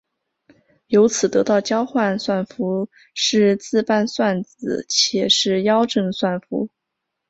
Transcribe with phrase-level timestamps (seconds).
[0.87, 6.67] 由此得到交换算符是自伴算子且是幺正算符。